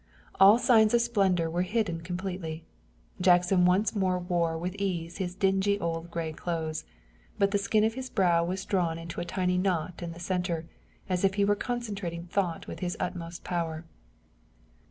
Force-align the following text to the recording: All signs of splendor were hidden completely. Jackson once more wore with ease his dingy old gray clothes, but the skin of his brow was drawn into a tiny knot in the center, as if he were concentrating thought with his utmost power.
All 0.39 0.57
signs 0.57 0.95
of 0.95 1.01
splendor 1.01 1.47
were 1.47 1.61
hidden 1.61 2.01
completely. 2.01 2.63
Jackson 3.21 3.65
once 3.65 3.95
more 3.95 4.17
wore 4.17 4.57
with 4.57 4.73
ease 4.79 5.17
his 5.17 5.35
dingy 5.35 5.79
old 5.79 6.09
gray 6.09 6.33
clothes, 6.33 6.85
but 7.37 7.51
the 7.51 7.59
skin 7.59 7.83
of 7.83 7.93
his 7.93 8.09
brow 8.09 8.43
was 8.43 8.65
drawn 8.65 8.97
into 8.97 9.21
a 9.21 9.25
tiny 9.25 9.59
knot 9.59 10.01
in 10.01 10.11
the 10.11 10.19
center, 10.19 10.65
as 11.07 11.23
if 11.23 11.35
he 11.35 11.45
were 11.45 11.55
concentrating 11.55 12.25
thought 12.25 12.65
with 12.65 12.79
his 12.79 12.97
utmost 12.99 13.43
power. 13.43 13.85